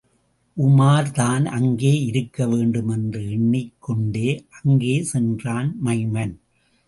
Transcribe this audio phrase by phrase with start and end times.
[0.57, 4.45] உமார்தான் அங்கே இருக்க வேண்டும் என்று எண்ணிக் கொண்டே,
[4.63, 6.33] அங்கே சென்றான் மைமன்.